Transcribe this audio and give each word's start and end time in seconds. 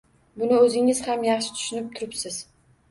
Buni 0.43 0.55
o‘zingiz 0.61 1.03
ham 1.11 1.29
yaxshi 1.29 1.55
tushunib 1.61 1.95
turibsiz. 1.99 2.45